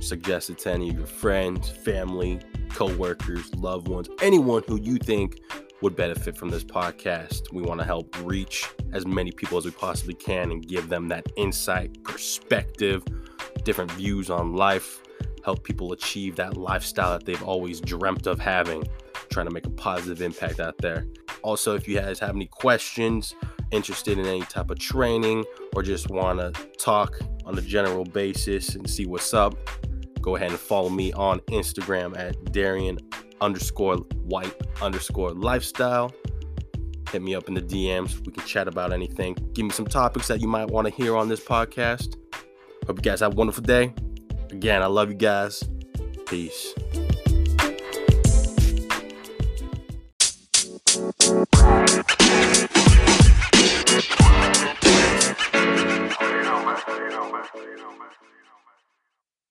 suggest 0.00 0.50
it 0.50 0.58
to 0.58 0.72
any 0.72 0.90
of 0.90 0.96
your 0.96 1.06
friends, 1.06 1.68
family, 1.68 2.40
co-workers, 2.70 3.54
loved 3.56 3.88
ones, 3.88 4.08
anyone 4.20 4.62
who 4.66 4.80
you 4.80 4.98
think 4.98 5.40
would 5.82 5.96
benefit 5.96 6.36
from 6.36 6.48
this 6.48 6.64
podcast. 6.64 7.52
We 7.52 7.62
want 7.62 7.80
to 7.80 7.86
help 7.86 8.16
reach 8.22 8.66
as 8.92 9.06
many 9.06 9.30
people 9.30 9.58
as 9.58 9.64
we 9.64 9.70
possibly 9.70 10.14
can 10.14 10.50
and 10.50 10.66
give 10.66 10.88
them 10.88 11.08
that 11.08 11.26
insight, 11.36 12.02
perspective, 12.02 13.04
different 13.64 13.90
views 13.92 14.30
on 14.30 14.54
life, 14.54 15.02
help 15.44 15.64
people 15.64 15.92
achieve 15.92 16.36
that 16.36 16.56
lifestyle 16.56 17.18
that 17.18 17.26
they've 17.26 17.42
always 17.42 17.80
dreamt 17.80 18.26
of 18.26 18.40
having, 18.40 18.84
trying 19.30 19.46
to 19.46 19.52
make 19.52 19.66
a 19.66 19.70
positive 19.70 20.22
impact 20.22 20.60
out 20.60 20.76
there. 20.78 21.06
Also, 21.42 21.74
if 21.74 21.86
you 21.86 21.98
guys 21.98 22.18
have 22.18 22.34
any 22.34 22.46
questions, 22.46 23.34
interested 23.70 24.18
in 24.18 24.26
any 24.26 24.42
type 24.42 24.70
of 24.70 24.78
training, 24.78 25.44
or 25.74 25.82
just 25.82 26.10
want 26.10 26.38
to 26.38 26.50
talk 26.78 27.18
on 27.44 27.56
a 27.58 27.62
general 27.62 28.04
basis 28.04 28.74
and 28.74 28.88
see 28.88 29.06
what's 29.06 29.34
up, 29.34 29.54
go 30.26 30.34
ahead 30.34 30.50
and 30.50 30.58
follow 30.58 30.90
me 30.90 31.12
on 31.12 31.38
Instagram 31.52 32.18
at 32.18 32.52
Darian 32.52 32.98
underscore 33.40 33.98
white 34.24 34.52
underscore 34.82 35.30
lifestyle. 35.30 36.12
Hit 37.12 37.22
me 37.22 37.36
up 37.36 37.46
in 37.46 37.54
the 37.54 37.62
DMs. 37.62 38.26
We 38.26 38.32
can 38.32 38.44
chat 38.44 38.66
about 38.66 38.92
anything. 38.92 39.34
Give 39.52 39.64
me 39.64 39.70
some 39.70 39.86
topics 39.86 40.26
that 40.26 40.40
you 40.40 40.48
might 40.48 40.66
want 40.66 40.88
to 40.88 40.92
hear 40.92 41.16
on 41.16 41.28
this 41.28 41.40
podcast. 41.40 42.16
Hope 42.88 42.98
you 42.98 43.02
guys 43.02 43.20
have 43.20 43.34
a 43.34 43.36
wonderful 43.36 43.62
day. 43.62 43.94
Again, 44.50 44.82
I 44.82 44.86
love 44.86 45.10
you 45.10 45.16
guys. 45.16 45.62
Peace. 46.26 46.74